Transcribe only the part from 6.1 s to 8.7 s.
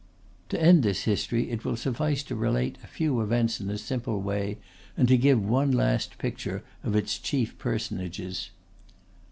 picture of its chief personages.